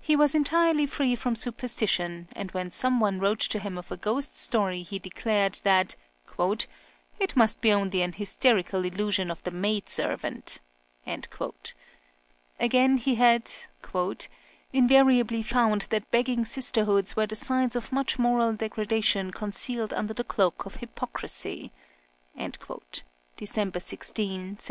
He 0.00 0.16
was 0.16 0.34
entirely 0.34 0.86
free 0.86 1.14
from 1.14 1.36
superstition, 1.36 2.26
and 2.32 2.50
when 2.50 2.72
some 2.72 2.98
one 2.98 3.20
wrote 3.20 3.38
to 3.42 3.60
him 3.60 3.78
of 3.78 3.92
a 3.92 3.96
ghost 3.96 4.36
story 4.36 4.82
he 4.82 4.98
declared 4.98 5.60
that 5.62 5.94
"it 6.40 7.36
must 7.36 7.60
be 7.60 7.72
only 7.72 8.02
an 8.02 8.14
hysterical 8.14 8.84
illusion 8.84 9.30
of 9.30 9.40
the 9.44 9.52
maid 9.52 9.88
servant." 9.88 10.58
Again, 12.58 12.96
he 12.96 13.14
had 13.14 13.52
"invariably 14.72 15.44
found 15.44 15.82
that 15.90 16.10
begging 16.10 16.44
sisterhoods 16.44 17.14
were 17.14 17.28
the 17.28 17.36
signs 17.36 17.76
of 17.76 17.92
much 17.92 18.18
moral 18.18 18.54
degradation 18.54 19.30
concealed 19.30 19.92
under 19.92 20.12
the 20.12 20.24
cloak 20.24 20.66
of 20.66 20.74
hypocrisy" 20.82 21.70
(December 23.36 23.78
16, 23.78 23.78
1785). 23.78 24.70